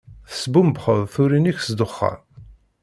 [0.29, 2.19] Tesbumbxeḍ turin-ik s ddexxan.